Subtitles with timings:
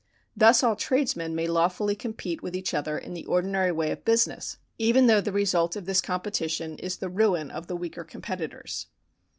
[0.35, 4.03] Thus all trades men may lawfully compete with each other in the ordinary way of
[4.03, 8.87] business, even though the result of this competition is the ruin of the weaker competitors.